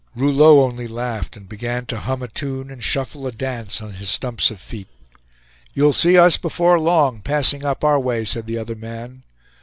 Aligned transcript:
Rouleau 0.15 0.63
only 0.63 0.87
laughed, 0.87 1.37
and 1.37 1.47
began 1.47 1.85
to 1.85 1.99
hum 1.99 2.23
a 2.23 2.27
tune 2.27 2.71
and 2.71 2.83
shuffle 2.83 3.27
a 3.27 3.31
dance 3.31 3.83
on 3.83 3.93
his 3.93 4.09
stumps 4.09 4.49
of 4.49 4.59
feet. 4.59 4.87
"You'll 5.75 5.93
see 5.93 6.17
us, 6.17 6.37
before 6.37 6.79
long, 6.79 7.21
passing 7.21 7.63
up 7.63 7.83
our 7.83 7.99
way," 7.99 8.25
said 8.25 8.47
the 8.47 8.57
other 8.57 8.75
man. 8.75 9.21